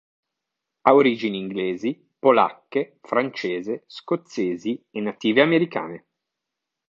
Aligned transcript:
Ha 0.79 0.95
origini 0.95 1.37
inglesi, 1.37 2.09
polacche, 2.17 2.97
francese, 3.01 3.83
scozzesi 3.85 4.83
e 4.89 4.99
native 4.99 5.41
americane. 5.43 6.05